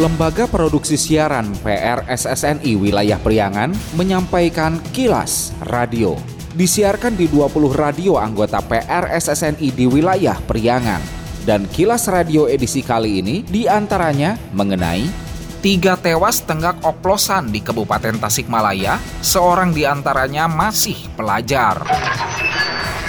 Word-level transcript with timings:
Lembaga 0.00 0.48
Produksi 0.48 0.96
Siaran 0.96 1.52
PRSSNI 1.60 2.72
Wilayah 2.72 3.20
Priangan 3.20 3.68
menyampaikan 4.00 4.80
kilas 4.96 5.52
radio. 5.68 6.16
Disiarkan 6.56 7.20
di 7.20 7.28
20 7.28 7.52
radio 7.76 8.16
anggota 8.16 8.64
PRSSNI 8.64 9.68
di 9.68 9.84
wilayah 9.84 10.40
Priangan. 10.48 11.04
Dan 11.44 11.68
kilas 11.68 12.08
radio 12.08 12.48
edisi 12.48 12.80
kali 12.80 13.20
ini 13.20 13.44
di 13.44 13.68
antaranya 13.68 14.40
mengenai 14.56 15.28
Tiga 15.60 16.00
tewas 16.00 16.40
tenggak 16.48 16.80
oplosan 16.80 17.52
di 17.52 17.60
Kabupaten 17.60 18.16
Tasikmalaya, 18.16 18.96
seorang 19.20 19.76
di 19.76 19.84
antaranya 19.84 20.48
masih 20.48 20.96
pelajar. 21.12 21.84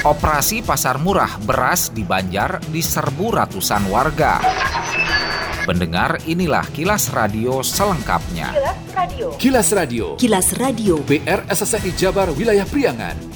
Operasi 0.03 0.59
pasar 0.59 0.99
murah 0.99 1.39
beras 1.39 1.87
di 1.95 2.03
Banjar 2.03 2.59
diserbu 2.67 3.39
ratusan 3.39 3.88
warga. 3.88 4.44
Pendengar, 5.71 6.20
inilah 6.27 6.67
kilas 6.75 7.07
radio 7.16 7.63
selengkapnya. 7.63 8.52
Kilas 8.52 8.91
Radio. 8.91 9.27
Kilas 9.39 9.70
Radio. 9.71 10.05
Kilas 10.20 10.47
Radio. 10.59 10.99
PR 11.07 11.47
SSNI 11.47 11.95
Jabar 11.95 12.27
Wilayah 12.35 12.67
Priangan. 12.67 13.30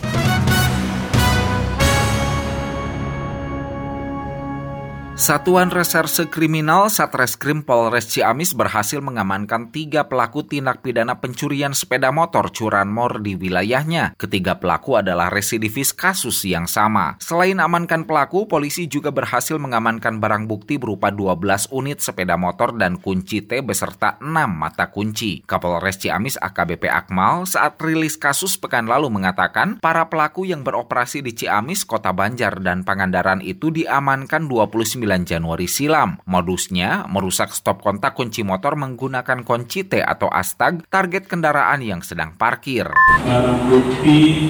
Satuan 5.15 5.71
Reserse 5.71 6.27
Kriminal 6.27 6.91
Satreskrim 6.91 7.63
Polres 7.63 8.11
Ciamis 8.11 8.51
berhasil 8.51 8.99
mengamankan 8.99 9.71
tiga 9.71 10.11
pelaku 10.11 10.43
tindak 10.43 10.83
pidana 10.83 11.23
pencurian 11.23 11.71
sepeda 11.71 12.11
motor 12.11 12.51
curanmor 12.51 13.23
di 13.23 13.39
wilayahnya. 13.39 14.19
Ketiga 14.19 14.59
pelaku 14.59 14.99
adalah 14.99 15.31
residivis 15.31 15.95
kasus 15.95 16.43
yang 16.43 16.67
sama. 16.67 17.15
Selain 17.23 17.55
amankan 17.63 18.03
pelaku, 18.03 18.43
polisi 18.51 18.91
juga 18.91 19.15
berhasil 19.15 19.55
mengamankan 19.55 20.19
barang 20.19 20.51
bukti 20.51 20.75
berupa 20.75 21.15
12 21.15 21.71
unit 21.71 22.03
sepeda 22.03 22.35
motor 22.35 22.75
dan 22.75 22.99
kunci 22.99 23.39
T 23.39 23.63
beserta 23.63 24.19
6 24.19 24.27
mata 24.51 24.91
kunci. 24.91 25.47
Kapolres 25.47 25.95
Ciamis 25.95 26.35
AKBP 26.35 26.91
Akmal 26.91 27.47
saat 27.47 27.79
rilis 27.79 28.19
kasus 28.19 28.59
pekan 28.59 28.91
lalu 28.91 29.07
mengatakan 29.07 29.79
para 29.79 30.11
pelaku 30.11 30.43
yang 30.43 30.67
beroperasi 30.67 31.23
di 31.23 31.31
Ciamis, 31.31 31.87
Kota 31.87 32.11
Banjar, 32.11 32.59
dan 32.59 32.83
Pangandaran 32.83 33.39
itu 33.39 33.71
diamankan 33.71 34.51
29 34.51 35.04
Januari 35.05 35.69
silam. 35.69 36.17
Modusnya 36.25 37.05
merusak 37.05 37.53
stop 37.53 37.85
kontak 37.85 38.17
kunci 38.17 38.41
motor 38.41 38.73
menggunakan 38.73 39.45
kunci 39.45 39.85
T 39.85 40.01
atau 40.01 40.25
astag 40.33 40.81
target 40.89 41.29
kendaraan 41.29 41.85
yang 41.85 42.01
sedang 42.01 42.33
parkir. 42.33 42.89
Barang 43.21 43.69
bukti 43.69 44.49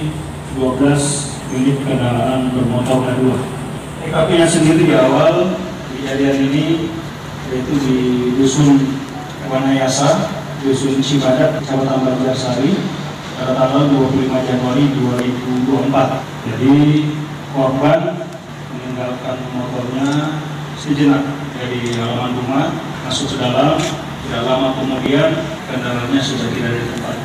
12 0.56 1.52
unit 1.52 1.76
kendaraan 1.84 2.48
bermotor 2.56 3.04
kedua. 3.12 3.36
TKP-nya 4.00 4.48
sendiri 4.48 4.88
di 4.88 4.94
awal 4.96 5.52
kejadian 5.92 6.48
ini 6.48 6.64
yaitu 7.52 7.74
di 7.84 7.98
Dusun 8.40 8.80
Wanayasa, 9.52 10.32
Dusun 10.64 10.98
Cibadak, 11.04 11.60
Kecamatan 11.60 12.02
Banjarsari 12.02 12.74
pada 13.36 13.52
tanggal 13.52 13.92
25 13.92 14.48
Januari 14.48 14.84
2024. 14.96 16.24
Jadi 16.48 16.74
korban 17.52 18.00
motornya 19.56 20.38
sejenak 20.76 21.24
dari 21.56 21.96
halaman 21.96 22.36
rumah 22.36 22.68
masuk 23.08 23.32
ke 23.32 23.36
dalam 23.40 23.80
tidak 24.26 24.42
lama 24.44 24.76
kemudian 24.76 25.30
kendaraannya 25.66 26.20
sudah 26.20 26.48
tidak 26.52 26.72
di 26.76 26.84
tempat 26.92 27.16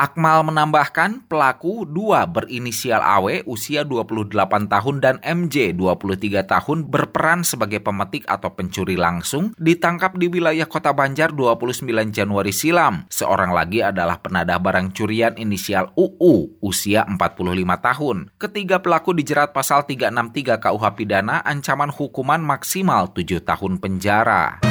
Akmal 0.00 0.48
menambahkan 0.48 1.28
pelaku 1.28 1.84
dua 1.84 2.24
berinisial 2.24 3.04
AW 3.04 3.44
usia 3.44 3.84
28 3.84 4.32
tahun 4.72 4.96
dan 4.96 5.20
MJ 5.20 5.76
23 5.76 6.40
tahun 6.40 6.88
berperan 6.88 7.44
sebagai 7.44 7.84
pemetik 7.84 8.24
atau 8.24 8.48
pencuri 8.48 8.96
langsung 8.96 9.52
ditangkap 9.60 10.16
di 10.16 10.32
wilayah 10.32 10.64
Kota 10.64 10.96
Banjar 10.96 11.36
29 11.36 11.84
Januari 12.16 12.48
silam. 12.48 13.04
Seorang 13.12 13.52
lagi 13.52 13.84
adalah 13.84 14.16
penadah 14.24 14.56
barang 14.56 14.96
curian 14.96 15.36
inisial 15.36 15.92
UU 15.92 16.64
usia 16.64 17.04
45 17.04 17.20
tahun. 17.60 18.16
Ketiga 18.40 18.80
pelaku 18.80 19.12
dijerat 19.12 19.52
pasal 19.52 19.84
363 19.84 20.64
KUH 20.64 20.84
pidana 20.96 21.44
ancaman 21.44 21.92
hukuman 21.92 22.40
maksimal 22.40 23.12
7 23.12 23.44
tahun 23.44 23.76
penjara. 23.76 24.69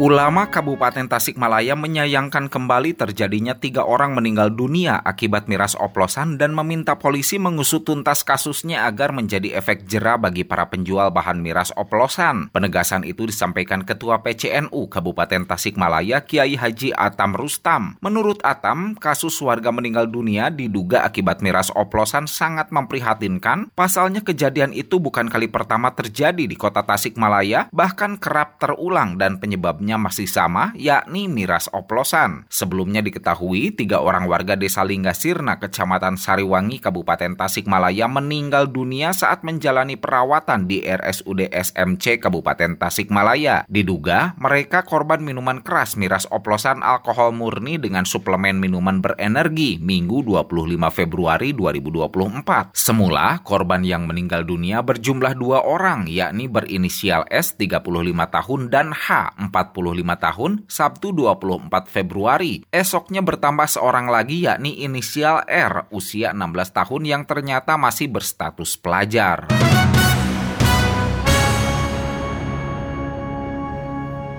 Ulama 0.00 0.48
Kabupaten 0.48 1.12
Tasikmalaya 1.12 1.76
menyayangkan 1.76 2.48
kembali 2.48 2.96
terjadinya 2.96 3.52
tiga 3.60 3.84
orang 3.84 4.16
meninggal 4.16 4.48
dunia 4.48 4.96
akibat 4.96 5.44
miras 5.44 5.76
oplosan 5.76 6.40
dan 6.40 6.56
meminta 6.56 6.96
polisi 6.96 7.36
mengusut 7.36 7.84
tuntas 7.84 8.24
kasusnya 8.24 8.88
agar 8.88 9.12
menjadi 9.12 9.60
efek 9.60 9.84
jera 9.84 10.16
bagi 10.16 10.40
para 10.40 10.72
penjual 10.72 11.12
bahan 11.12 11.44
miras 11.44 11.68
oplosan. 11.76 12.48
Penegasan 12.48 13.04
itu 13.04 13.28
disampaikan 13.28 13.84
Ketua 13.84 14.24
PCNU 14.24 14.88
Kabupaten 14.88 15.44
Tasikmalaya 15.44 16.24
Kiai 16.24 16.56
Haji 16.56 16.96
Atam 16.96 17.36
Rustam. 17.36 18.00
Menurut 18.00 18.40
Atam, 18.40 18.96
kasus 18.96 19.36
warga 19.44 19.68
meninggal 19.68 20.08
dunia 20.08 20.48
diduga 20.48 21.04
akibat 21.04 21.44
miras 21.44 21.68
oplosan 21.76 22.24
sangat 22.24 22.72
memprihatinkan. 22.72 23.68
Pasalnya 23.76 24.24
kejadian 24.24 24.72
itu 24.72 24.96
bukan 24.96 25.28
kali 25.28 25.52
pertama 25.52 25.92
terjadi 25.92 26.48
di 26.48 26.56
kota 26.56 26.88
Tasikmalaya, 26.88 27.68
bahkan 27.68 28.16
kerap 28.16 28.56
terulang 28.56 29.20
dan 29.20 29.36
penyebabnya 29.36 29.89
masih 29.96 30.28
sama, 30.28 30.74
yakni 30.76 31.26
miras 31.26 31.66
oplosan. 31.72 32.44
Sebelumnya 32.52 33.00
diketahui, 33.00 33.72
tiga 33.74 34.02
orang 34.04 34.28
warga 34.28 34.54
desa 34.54 34.84
Linggasirna, 34.84 35.56
Kecamatan 35.56 36.20
Sariwangi, 36.20 36.82
Kabupaten 36.82 37.34
Tasikmalaya 37.34 38.06
meninggal 38.06 38.68
dunia 38.68 39.16
saat 39.16 39.46
menjalani 39.46 39.96
perawatan 39.96 40.68
di 40.68 40.84
RSUD 40.84 41.48
SMC 41.48 42.20
Kabupaten 42.20 42.76
Tasikmalaya. 42.76 43.64
Diduga, 43.66 44.36
mereka 44.36 44.84
korban 44.84 45.24
minuman 45.24 45.64
keras 45.64 45.94
miras 45.96 46.28
oplosan 46.28 46.84
alkohol 46.84 47.32
murni 47.32 47.80
dengan 47.80 48.04
suplemen 48.04 48.60
minuman 48.60 48.98
berenergi 49.00 49.78
Minggu 49.80 50.26
25 50.26 50.90
Februari 50.90 51.54
2024. 51.56 52.74
Semula, 52.74 53.38
korban 53.40 53.86
yang 53.86 54.04
meninggal 54.04 54.42
dunia 54.42 54.82
berjumlah 54.82 55.38
dua 55.38 55.62
orang, 55.62 56.10
yakni 56.10 56.50
berinisial 56.50 57.24
S 57.30 57.54
35 57.54 57.86
tahun 58.28 58.60
dan 58.68 58.90
H 58.90 59.38
40 59.38 59.79
tahun, 60.16 60.64
Sabtu 60.68 61.12
24 61.12 61.88
Februari. 61.88 62.64
Esoknya 62.72 63.20
bertambah 63.24 63.68
seorang 63.68 64.08
lagi 64.08 64.44
yakni 64.48 64.80
inisial 64.82 65.44
R, 65.46 65.88
usia 65.92 66.32
16 66.32 66.76
tahun 66.76 67.02
yang 67.04 67.22
ternyata 67.28 67.76
masih 67.76 68.08
berstatus 68.08 68.76
pelajar. 68.80 69.48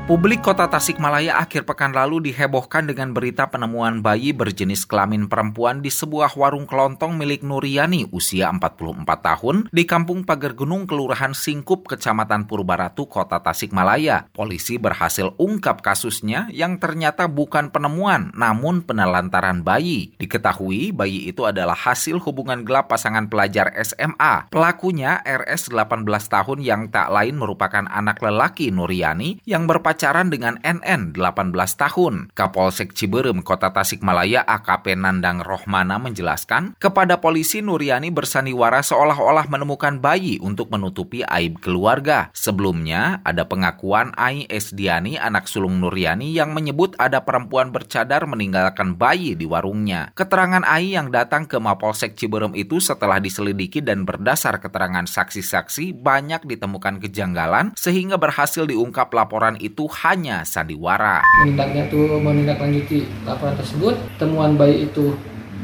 Publik 0.01 0.41
kota 0.41 0.65
Tasikmalaya 0.65 1.37
akhir 1.37 1.61
pekan 1.69 1.93
lalu 1.93 2.33
dihebohkan 2.33 2.89
dengan 2.89 3.13
berita 3.13 3.45
penemuan 3.53 4.01
bayi 4.01 4.33
berjenis 4.33 4.81
kelamin 4.89 5.29
perempuan 5.29 5.85
di 5.85 5.93
sebuah 5.93 6.33
warung 6.33 6.65
kelontong 6.65 7.13
milik 7.13 7.45
Nuriani 7.45 8.09
usia 8.09 8.49
44 8.49 9.05
tahun 9.05 9.69
di 9.69 9.85
Kampung 9.85 10.25
Pagar 10.25 10.57
Gunung, 10.57 10.89
Kelurahan 10.89 11.37
Singkup, 11.37 11.85
Kecamatan 11.85 12.49
Purbaratu, 12.49 13.05
kota 13.05 13.45
Tasikmalaya. 13.45 14.25
Polisi 14.33 14.81
berhasil 14.81 15.37
ungkap 15.37 15.85
kasusnya 15.85 16.49
yang 16.49 16.81
ternyata 16.81 17.29
bukan 17.29 17.69
penemuan, 17.69 18.33
namun 18.33 18.81
penelantaran 18.81 19.61
bayi. 19.61 20.17
Diketahui 20.17 20.97
bayi 20.97 21.29
itu 21.29 21.45
adalah 21.45 21.77
hasil 21.77 22.17
hubungan 22.25 22.65
gelap 22.65 22.89
pasangan 22.89 23.29
pelajar 23.29 23.69
SMA. 23.85 24.49
Pelakunya 24.49 25.21
RS 25.21 25.69
18 25.69 26.09
tahun 26.09 26.59
yang 26.65 26.81
tak 26.89 27.13
lain 27.13 27.37
merupakan 27.37 27.85
anak 27.85 28.17
lelaki 28.17 28.73
Nuriani 28.73 29.45
yang 29.45 29.69
berpacaran 29.69 29.90
pacaran 29.91 30.31
dengan 30.31 30.55
NN 30.63 31.11
18 31.11 31.51
tahun. 31.75 32.31
Kapolsek 32.31 32.95
Ciberem 32.95 33.43
Kota 33.43 33.75
Tasikmalaya 33.75 34.39
AKP 34.47 34.95
Nandang 34.95 35.43
Rohmana 35.43 35.99
menjelaskan, 35.99 36.79
kepada 36.79 37.19
polisi 37.19 37.59
Nuriani 37.59 38.07
bersandiwara 38.07 38.79
seolah-olah 38.79 39.51
menemukan 39.51 39.99
bayi 39.99 40.39
untuk 40.39 40.71
menutupi 40.71 41.27
aib 41.27 41.59
keluarga. 41.59 42.31
Sebelumnya, 42.31 43.19
ada 43.27 43.43
pengakuan 43.43 44.15
Ai 44.15 44.47
Esdiani, 44.47 45.19
anak 45.19 45.51
sulung 45.51 45.83
Nuriani 45.83 46.31
yang 46.31 46.55
menyebut 46.55 46.95
ada 46.95 47.27
perempuan 47.27 47.75
bercadar 47.75 48.23
meninggalkan 48.23 48.95
bayi 48.95 49.35
di 49.35 49.43
warungnya. 49.43 50.15
Keterangan 50.15 50.63
Ai 50.63 50.95
yang 50.95 51.11
datang 51.11 51.43
ke 51.43 51.59
Mapolsek 51.59 52.15
Ciberem 52.15 52.55
itu 52.55 52.79
setelah 52.79 53.19
diselidiki 53.19 53.83
dan 53.83 54.07
berdasar 54.07 54.63
keterangan 54.63 55.03
saksi-saksi 55.03 55.99
banyak 55.99 56.47
ditemukan 56.47 57.03
kejanggalan 57.03 57.75
sehingga 57.75 58.15
berhasil 58.15 58.63
diungkap 58.63 59.11
laporan 59.11 59.59
itu 59.59 59.80
hanya 59.89 60.43
sandiwara. 60.45 61.21
Menindaknya 61.45 61.87
tuh 61.87 62.19
menindaklanjuti 62.19 63.07
laporan 63.23 63.55
tersebut, 63.55 63.95
temuan 64.17 64.57
bayi 64.57 64.89
itu 64.89 65.13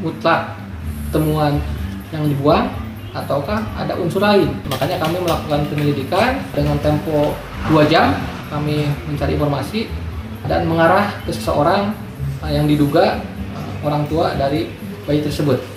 mutlak 0.02 0.54
temuan 1.10 1.58
yang 2.14 2.24
dibuang 2.30 2.70
ataukah 3.12 3.60
ada 3.76 3.98
unsur 3.98 4.22
lain. 4.22 4.48
Makanya 4.70 5.02
kami 5.02 5.18
melakukan 5.22 5.62
penyelidikan 5.74 6.38
dengan 6.54 6.78
tempo 6.80 7.34
2 7.70 7.90
jam, 7.90 8.14
kami 8.48 8.88
mencari 9.10 9.34
informasi 9.36 9.90
dan 10.46 10.70
mengarah 10.70 11.12
ke 11.26 11.32
seseorang 11.34 11.92
yang 12.48 12.70
diduga 12.70 13.20
orang 13.84 14.06
tua 14.08 14.38
dari 14.38 14.72
bayi 15.04 15.20
tersebut. 15.24 15.77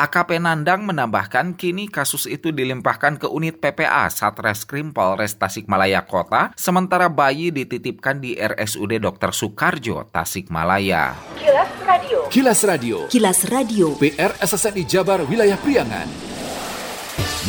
AKP 0.00 0.40
Nandang 0.40 0.88
menambahkan 0.88 1.60
kini 1.60 1.84
kasus 1.84 2.24
itu 2.24 2.56
dilimpahkan 2.56 3.20
ke 3.20 3.28
unit 3.28 3.60
PPA 3.60 4.08
Satreskrim 4.08 4.96
Polres 4.96 5.36
Tasikmalaya 5.36 6.08
Kota, 6.08 6.56
sementara 6.56 7.12
bayi 7.12 7.52
dititipkan 7.52 8.16
di 8.16 8.32
RSUD 8.32 8.96
Dr. 8.96 9.36
Soekarjo, 9.36 10.08
Tasikmalaya. 10.08 11.20
Kilas 11.36 11.72
Radio. 11.84 12.18
Kilas 12.32 12.60
Radio. 12.64 12.96
Kilas 13.12 13.40
Radio. 13.52 13.86
PR 14.00 14.32
SSNI 14.40 14.88
Jabar 14.88 15.20
Wilayah 15.28 15.60
Priangan. 15.60 16.08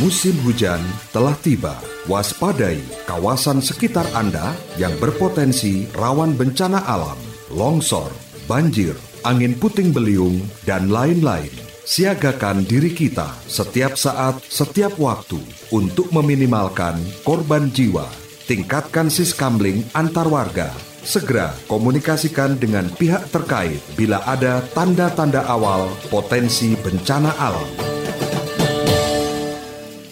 Musim 0.04 0.36
hujan 0.44 0.84
telah 1.16 1.40
tiba. 1.40 1.80
Waspadai 2.12 2.84
kawasan 3.08 3.64
sekitar 3.64 4.04
Anda 4.12 4.52
yang 4.76 4.92
berpotensi 5.00 5.88
rawan 5.96 6.36
bencana 6.36 6.84
alam, 6.84 7.20
longsor, 7.48 8.12
banjir, 8.44 8.98
angin 9.24 9.56
puting 9.56 9.96
beliung, 9.96 10.44
dan 10.68 10.92
lain-lain. 10.92 11.71
Siagakan 11.82 12.62
diri 12.62 12.94
kita 12.94 13.34
setiap 13.50 13.98
saat, 13.98 14.38
setiap 14.46 15.02
waktu 15.02 15.42
untuk 15.74 16.14
meminimalkan 16.14 17.02
korban 17.26 17.74
jiwa. 17.74 18.06
Tingkatkan 18.46 19.10
siskamling 19.10 19.90
antar 19.98 20.30
warga. 20.30 20.70
Segera 21.02 21.50
komunikasikan 21.66 22.62
dengan 22.62 22.86
pihak 22.86 23.34
terkait 23.34 23.82
bila 23.98 24.22
ada 24.30 24.62
tanda-tanda 24.78 25.42
awal 25.50 25.90
potensi 26.14 26.78
bencana 26.78 27.34
alam. 27.42 27.70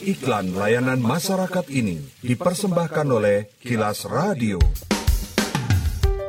Iklan 0.01 0.57
layanan 0.57 0.97
masyarakat 0.97 1.69
ini 1.69 2.01
dipersembahkan 2.25 3.07
oleh 3.13 3.45
Kilas 3.61 4.09
Radio. 4.09 4.57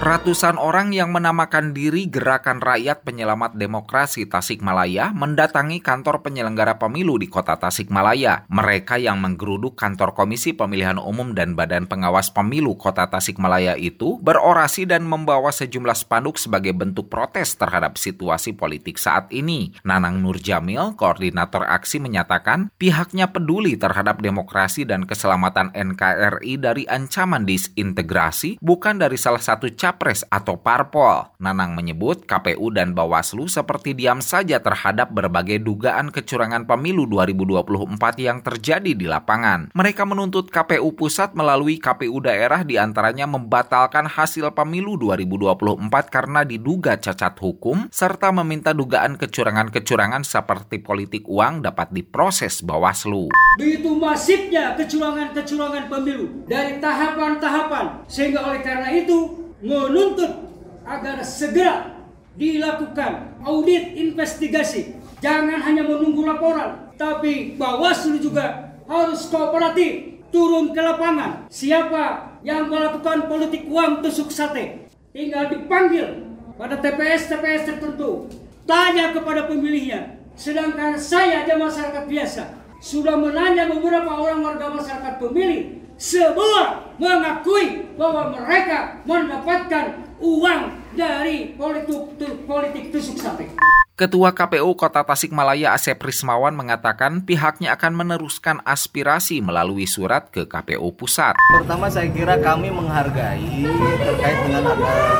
Ratusan 0.00 0.56
orang 0.56 0.96
yang 0.96 1.12
menamakan 1.12 1.76
diri 1.76 2.08
Gerakan 2.08 2.64
Rakyat 2.64 3.04
Penyelamat 3.04 3.52
Demokrasi 3.52 4.24
Tasikmalaya 4.24 5.12
mendatangi 5.12 5.84
kantor 5.84 6.24
penyelenggara 6.24 6.80
pemilu 6.80 7.20
di 7.20 7.28
kota 7.28 7.60
Tasikmalaya. 7.60 8.48
Mereka 8.48 8.96
yang 8.96 9.20
menggeruduk 9.20 9.76
kantor 9.76 10.16
Komisi 10.16 10.56
Pemilihan 10.56 10.96
Umum 10.96 11.36
dan 11.36 11.52
Badan 11.52 11.84
Pengawas 11.84 12.32
Pemilu 12.32 12.80
kota 12.80 13.12
Tasikmalaya 13.12 13.76
itu 13.76 14.16
berorasi 14.24 14.88
dan 14.88 15.04
membawa 15.04 15.52
sejumlah 15.52 15.92
spanduk 15.92 16.40
sebagai 16.40 16.72
bentuk 16.72 17.12
protes 17.12 17.60
terhadap 17.60 18.00
situasi 18.00 18.56
politik 18.56 18.96
saat 18.96 19.28
ini. 19.28 19.76
Nanang 19.84 20.24
Nur 20.24 20.40
Jamil, 20.40 20.96
koordinator 20.96 21.68
aksi 21.68 22.00
menyatakan 22.00 22.72
pihaknya 22.80 23.36
peduli 23.36 23.76
terhadap 23.76 24.24
demokrasi 24.24 24.88
dan 24.88 25.04
keselamatan 25.04 25.76
NKRI 25.76 26.56
dari 26.56 26.88
ancaman 26.88 27.44
disintegrasi 27.44 28.56
bukan 28.64 28.96
dari 28.96 29.20
salah 29.20 29.44
satu 29.44 29.68
capres 29.90 30.22
atau 30.30 30.54
parpol. 30.54 31.34
Nanang 31.42 31.74
menyebut 31.74 32.22
KPU 32.22 32.70
dan 32.70 32.94
Bawaslu 32.94 33.50
seperti 33.50 33.98
diam 33.98 34.22
saja 34.22 34.62
terhadap 34.62 35.10
berbagai 35.10 35.58
dugaan 35.58 36.14
kecurangan 36.14 36.62
pemilu 36.62 37.10
2024 37.10 37.98
yang 38.22 38.38
terjadi 38.38 38.94
di 38.94 39.10
lapangan. 39.10 39.74
Mereka 39.74 40.06
menuntut 40.06 40.54
KPU 40.54 40.94
pusat 40.94 41.34
melalui 41.34 41.82
KPU 41.82 42.22
daerah 42.22 42.62
di 42.62 42.78
antaranya 42.78 43.26
membatalkan 43.26 44.06
hasil 44.06 44.54
pemilu 44.54 44.94
2024 44.94 45.90
karena 46.06 46.46
diduga 46.46 46.94
cacat 46.94 47.34
hukum 47.42 47.90
serta 47.90 48.30
meminta 48.30 48.70
dugaan 48.70 49.18
kecurangan-kecurangan 49.18 50.22
seperti 50.22 50.78
politik 50.78 51.26
uang 51.26 51.66
dapat 51.66 51.90
diproses 51.90 52.62
Bawaslu. 52.62 53.34
Begitu 53.58 53.90
masifnya 53.98 54.78
kecurangan-kecurangan 54.78 55.90
pemilu 55.90 56.46
dari 56.46 56.78
tahapan-tahapan 56.78 58.06
sehingga 58.06 58.46
oleh 58.46 58.62
karena 58.62 58.94
itu 58.94 59.49
menuntut 59.60 60.48
agar 60.84 61.20
segera 61.24 62.04
dilakukan 62.34 63.40
audit 63.44 63.96
investigasi. 63.96 64.96
Jangan 65.20 65.60
hanya 65.60 65.84
menunggu 65.84 66.24
laporan, 66.24 66.96
tapi 66.96 67.60
Bawaslu 67.60 68.16
juga 68.16 68.72
harus 68.88 69.28
kooperatif 69.28 70.24
turun 70.32 70.72
ke 70.72 70.80
lapangan. 70.80 71.44
Siapa 71.52 72.36
yang 72.40 72.72
melakukan 72.72 73.28
politik 73.28 73.68
uang 73.68 74.00
tusuk 74.00 74.32
sate, 74.32 74.88
tinggal 75.12 75.52
dipanggil 75.52 76.24
pada 76.56 76.80
TPS-TPS 76.80 77.68
tertentu. 77.68 78.32
Tanya 78.64 79.12
kepada 79.12 79.44
pemilihnya. 79.44 80.16
Sedangkan 80.40 80.96
saya 80.96 81.44
aja 81.44 81.60
masyarakat 81.60 82.04
biasa 82.08 82.42
sudah 82.80 83.12
menanya 83.12 83.68
beberapa 83.68 84.08
orang 84.08 84.40
warga 84.40 84.72
masyarakat 84.72 85.20
pemilih 85.20 85.79
semua 86.00 86.96
mengakui 86.96 87.92
bahwa 88.00 88.32
mereka 88.32 89.04
mendapatkan 89.04 90.00
uang 90.16 90.72
dari 90.96 91.52
politik 91.60 92.16
politik 92.48 92.88
tusuk 92.88 93.20
sate. 93.20 93.52
Ketua 94.00 94.32
KPU 94.32 94.72
Kota 94.80 95.04
Tasikmalaya 95.04 95.76
Asep 95.76 96.00
Rismawan 96.00 96.56
mengatakan 96.56 97.20
pihaknya 97.20 97.76
akan 97.76 97.92
meneruskan 97.92 98.64
aspirasi 98.64 99.44
melalui 99.44 99.84
surat 99.84 100.32
ke 100.32 100.48
KPU 100.48 100.88
Pusat. 100.96 101.36
Pertama 101.36 101.84
saya 101.92 102.08
kira 102.08 102.40
kami 102.40 102.72
menghargai 102.72 103.68
terkait 104.00 104.38
dengan 104.48 104.72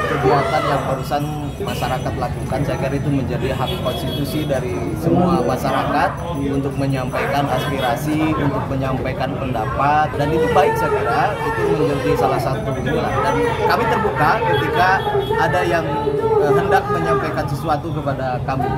kegiatan 0.08 0.62
yang 0.64 0.82
barusan 0.88 1.22
masyarakat 1.60 2.14
lakukan. 2.16 2.58
Saya 2.64 2.76
kira 2.80 2.96
itu 2.96 3.10
menjadi 3.12 3.52
hak 3.52 3.68
konstitusi 3.84 4.48
dari 4.48 4.72
semua 4.96 5.44
masyarakat 5.44 6.10
untuk 6.40 6.72
menyampaikan 6.80 7.44
aspirasi, 7.52 8.32
untuk 8.32 8.64
menyampaikan 8.64 9.28
pendapat 9.36 10.08
dan 10.16 10.32
itu 10.32 10.48
baik 10.56 10.72
saya 10.80 10.88
kira 10.96 11.22
itu 11.36 11.62
menjadi 11.76 12.10
salah 12.16 12.40
satu. 12.40 12.72
Dan 12.80 13.34
kami 13.44 13.84
terbuka 13.92 14.30
ketika 14.40 14.90
ada 15.36 15.60
yang 15.68 15.84
eh, 16.16 16.52
hendak 16.56 16.80
menyampaikan 16.88 17.44
sesuatu 17.44 17.92
kepada 17.92 18.40
kami 18.48 18.69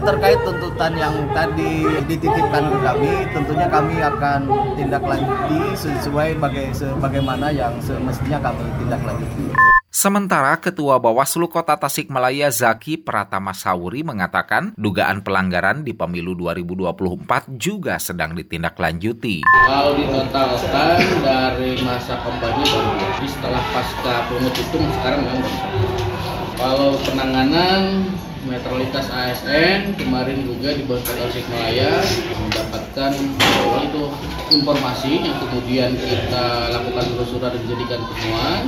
terkait 0.00 0.40
tuntutan 0.42 0.92
yang 0.96 1.14
tadi 1.36 1.84
dititipkan 2.08 2.64
ke 2.72 2.78
kami 2.80 3.12
tentunya 3.36 3.66
kami 3.68 3.96
akan 4.00 4.40
tindak 4.74 5.02
lanjuti 5.04 5.60
sesuai 5.76 6.40
baga 6.40 6.64
sebagaimana 6.72 7.52
yang 7.52 7.76
semestinya 7.84 8.40
kami 8.40 8.64
tindak 8.80 9.00
lanjuti. 9.04 9.52
Sementara 9.90 10.54
Ketua 10.62 11.02
Bawaslu 11.02 11.50
Kota 11.50 11.74
Tasikmalaya 11.74 12.46
Zaki 12.54 13.02
Pratama 13.02 13.50
Sawuri 13.50 14.06
mengatakan 14.06 14.70
dugaan 14.78 15.26
pelanggaran 15.26 15.82
di 15.82 15.98
pemilu 15.98 16.38
2024 16.38 17.58
juga 17.58 17.98
sedang 17.98 18.38
ditindaklanjuti. 18.38 19.42
Kalau 19.42 19.98
ditotalkan 19.98 21.02
dari 21.26 21.74
masa 21.82 22.22
kampanye 22.22 22.64
baru 22.70 23.26
setelah 23.26 23.62
pasca 23.74 24.14
pemungut 24.30 24.54
hitung 24.54 24.86
sekarang 24.94 25.20
memang 25.26 26.09
kalau 26.56 26.96
penanganan 27.04 28.08
netralitas 28.48 29.06
ASN 29.12 30.00
kemarin 30.00 30.48
juga 30.48 30.72
di 30.72 30.82
Bawaslu 30.88 31.12
Tasikmalaya 31.12 32.00
mendapatkan 32.40 33.12
itu 33.84 34.02
informasi 34.56 35.12
yang 35.28 35.36
kemudian 35.44 35.90
kita 35.94 36.72
lakukan 36.72 37.04
surat 37.28 37.52
dan 37.52 37.60
dijadikan 37.68 38.00
temuan. 38.00 38.62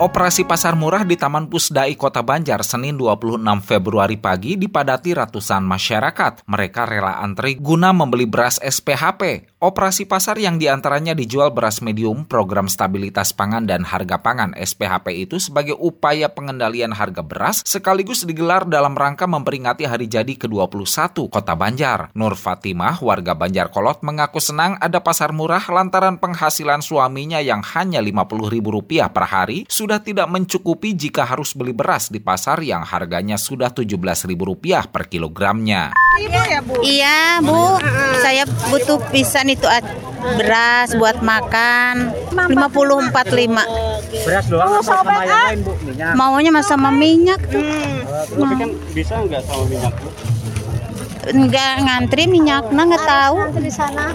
Operasi 0.00 0.48
pasar 0.48 0.80
murah 0.80 1.04
di 1.04 1.12
Taman 1.12 1.52
Pusdai 1.52 1.92
Kota 1.92 2.24
Banjar 2.24 2.64
Senin 2.64 2.96
26 2.96 3.36
Februari 3.60 4.16
pagi 4.16 4.56
dipadati 4.56 5.12
ratusan 5.12 5.60
masyarakat. 5.60 6.48
Mereka 6.48 6.88
rela 6.88 7.20
antri 7.20 7.60
guna 7.60 7.92
membeli 7.92 8.24
beras 8.24 8.56
SPHP. 8.64 9.49
Operasi 9.60 10.08
pasar 10.08 10.40
yang 10.40 10.56
di 10.56 10.72
antaranya 10.72 11.12
dijual 11.12 11.52
beras 11.52 11.84
medium, 11.84 12.24
program 12.24 12.64
stabilitas 12.64 13.36
pangan 13.36 13.68
dan 13.68 13.84
harga 13.84 14.16
pangan 14.16 14.56
SPHP 14.56 15.28
itu 15.28 15.36
sebagai 15.36 15.76
upaya 15.76 16.32
pengendalian 16.32 16.96
harga 16.96 17.20
beras 17.20 17.60
sekaligus 17.68 18.24
digelar 18.24 18.64
dalam 18.64 18.96
rangka 18.96 19.28
memperingati 19.28 19.84
hari 19.84 20.08
jadi 20.08 20.32
ke-21 20.32 21.12
Kota 21.28 21.52
Banjar. 21.52 22.08
Nur 22.16 22.40
Fatimah, 22.40 23.04
warga 23.04 23.36
Banjar 23.36 23.68
Kolot 23.68 24.00
mengaku 24.00 24.40
senang 24.40 24.80
ada 24.80 24.96
pasar 25.04 25.36
murah 25.36 25.68
lantaran 25.68 26.16
penghasilan 26.16 26.80
suaminya 26.80 27.44
yang 27.44 27.60
hanya 27.60 28.00
Rp50.000 28.00 29.12
per 29.12 29.28
hari 29.28 29.68
sudah 29.68 30.00
tidak 30.00 30.32
mencukupi 30.32 30.96
jika 30.96 31.28
harus 31.28 31.52
beli 31.52 31.76
beras 31.76 32.08
di 32.08 32.16
pasar 32.16 32.64
yang 32.64 32.80
harganya 32.80 33.36
sudah 33.36 33.68
Rp17.000 33.76 34.88
per 34.88 35.04
kilogramnya. 35.04 35.92
Iya 36.80 37.44
Bu, 37.44 37.76
saya 38.24 38.48
butuh 38.72 39.04
pisan 39.12 39.49
itu 39.50 39.66
beras 40.36 40.94
buat 40.94 41.18
makan 41.20 42.12
50 42.30 43.10
45 43.10 43.90
Beras 44.20 44.44
doang 44.46 44.68
Oh, 44.68 44.82
sama 44.82 45.00
sobek, 45.00 45.16
yang 45.22 45.44
lain 45.46 45.58
bu? 45.62 45.72
Minyak. 45.80 46.12
Maunya 46.14 46.50
mas 46.50 46.66
sama 46.66 46.90
minyak 46.90 47.40
tuh. 47.46 47.62
Tapi 47.62 48.54
kan 48.58 48.70
bisa 48.92 49.14
nggak 49.22 49.42
sama 49.46 49.64
minyak 49.66 49.94
bu? 49.96 50.08
Enggak 51.20 51.84
ngantri 51.84 52.24
minyak, 52.24 52.72
nah 52.72 52.88
nggak 52.88 53.04
tahu. 53.04 53.36
di 53.60 53.68
sana. 53.68 54.08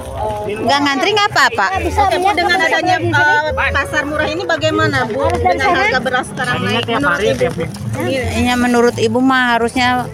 Enggak 0.43 0.79
ngantri 0.81 1.09
nggak 1.13 1.29
apa-apa. 1.31 1.67
Oke, 1.77 2.17
Bu, 2.17 2.29
dengan 2.33 2.57
adanya 2.57 2.95
eh, 2.97 3.71
pasar 3.71 4.03
murah 4.03 4.25
ini 4.25 4.43
bagaimana 4.43 5.05
Bu 5.05 5.29
dengan 5.31 5.69
harga 5.69 5.99
beras 6.01 6.25
sekarang 6.33 6.65
naik 6.65 6.89
menurut 6.89 7.21
Ibu? 7.21 7.63
Ini 8.09 8.51
menurut 8.57 8.95
ibu 8.97 9.19
mah 9.21 9.55
harusnya 9.55 10.09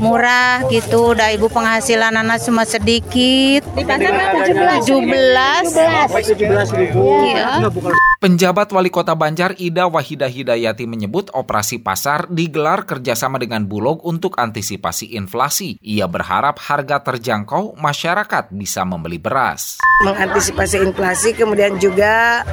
murah 0.00 0.64
gitu. 0.72 1.12
Udah 1.12 1.30
ibu 1.30 1.46
penghasilan 1.52 2.16
anak 2.16 2.40
cuma 2.40 2.64
sedikit. 2.64 3.62
Di 3.76 3.84
pasar 3.84 4.10
berapa? 4.10 4.80
17. 4.80 5.68
Sampai 5.70 6.22
tujuh 6.24 6.46
belas 6.48 6.68
ribu. 6.72 7.04
Iya. 7.28 7.62
Nggak, 7.62 7.72
bukan 7.76 7.92
Penjabat 8.20 8.68
Wali 8.76 8.92
Kota 8.92 9.16
Banjar 9.16 9.56
Ida 9.56 9.88
Wahidah 9.88 10.28
Hidayati 10.28 10.84
menyebut 10.84 11.32
operasi 11.32 11.80
pasar 11.80 12.28
digelar 12.28 12.84
kerjasama 12.84 13.40
dengan 13.40 13.64
Bulog 13.64 14.04
untuk 14.04 14.36
antisipasi 14.36 15.16
inflasi. 15.16 15.80
Ia 15.80 16.04
berharap 16.04 16.60
harga 16.60 17.00
terjangkau 17.00 17.80
masyarakat 17.80 18.52
bisa 18.52 18.84
membeli 18.84 19.16
beras. 19.16 19.80
mengantisipasi 20.04 20.84
inflasi 20.84 21.32
kemudian 21.32 21.80
juga 21.80 22.44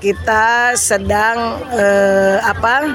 kita 0.00 0.72
sedang 0.80 1.60
eh, 1.68 2.40
apa 2.40 2.88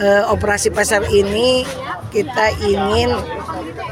eh, 0.00 0.24
operasi 0.32 0.72
pasar 0.72 1.04
ini 1.12 1.68
kita 2.14 2.54
ingin 2.62 3.10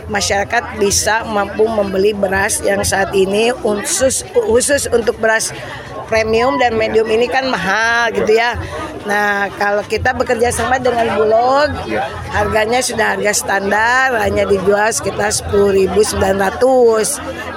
masyarakat 0.07 0.79
bisa 0.79 1.27
mampu 1.27 1.67
membeli 1.67 2.15
beras 2.15 2.63
yang 2.63 2.87
saat 2.87 3.11
ini 3.19 3.51
khusus 3.51 4.23
khusus 4.31 4.87
untuk 4.95 5.19
beras 5.19 5.51
premium 6.13 6.61
dan 6.61 6.77
medium 6.77 7.09
ini 7.09 7.25
kan 7.25 7.49
mahal 7.49 8.13
gitu 8.13 8.37
ya. 8.37 8.61
Nah, 9.09 9.49
kalau 9.57 9.83
kita 9.83 10.13
bekerja 10.15 10.53
sama 10.53 10.77
dengan 10.79 11.17
Bulog, 11.17 11.73
harganya 12.31 12.85
sudah 12.85 13.17
harga 13.17 13.33
standar, 13.33 14.15
hanya 14.21 14.45
dijual 14.47 14.93
sekitar 14.93 15.33
10.900 15.33 16.21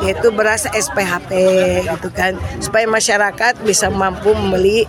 yaitu 0.08 0.28
beras 0.32 0.66
SPHP 0.72 1.32
gitu 1.86 2.10
kan. 2.16 2.40
Supaya 2.64 2.88
masyarakat 2.88 3.62
bisa 3.62 3.92
mampu 3.92 4.32
membeli 4.34 4.88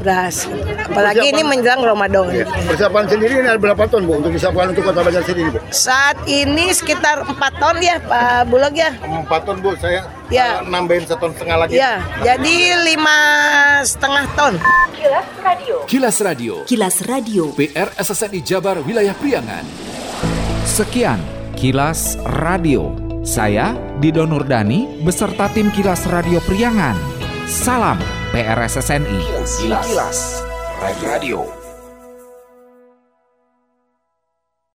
beras. 0.00 0.48
Apalagi 0.80 1.28
ini 1.28 1.44
menjelang 1.44 1.84
Ramadan. 1.84 2.32
Persiapan 2.66 3.04
sendiri 3.06 3.32
ini 3.38 3.46
ada 3.46 3.60
berapa 3.60 3.84
ton 3.86 4.08
Bu 4.08 4.18
untuk 4.18 4.32
disiapkan 4.32 4.72
untuk 4.72 4.82
Kota 4.82 5.04
Banjar 5.04 5.22
sendiri 5.22 5.52
Bu? 5.52 5.60
Saat 5.68 6.24
ini 6.24 6.72
sekitar 6.72 7.22
4 7.22 7.36
ton 7.60 7.76
ya 7.78 8.00
Pak 8.00 8.48
Bulog 8.48 8.72
ya. 8.72 8.90
4 8.98 9.28
ton 9.44 9.60
Bu, 9.60 9.76
saya 9.76 10.08
Ya. 10.32 10.62
nambahin 10.64 11.04
seton 11.04 11.30
setengah 11.36 11.66
lagi. 11.66 11.74
Ya, 11.74 12.00
jadi 12.22 12.56
lima 12.82 13.18
setengah 13.82 14.24
ton. 14.32 14.54
Kilas 15.86 16.18
Radio. 16.20 16.54
Kilas 16.64 16.96
Radio. 17.02 17.44
PR 17.52 17.88
SSNI 17.96 18.40
Jabar 18.40 18.78
Wilayah 18.80 19.14
Priangan. 19.14 19.64
Sekian 20.62 21.18
Kilas 21.54 22.14
Radio. 22.40 22.94
Saya 23.20 23.76
Dido 23.98 24.24
Nurdani 24.24 25.02
beserta 25.02 25.50
tim 25.52 25.68
Kilas 25.68 26.08
Radio 26.08 26.40
Priangan. 26.40 26.96
Salam 27.44 27.98
PRSSNI. 28.32 29.26
Kilas 29.58 30.44
Radio. 31.02 31.59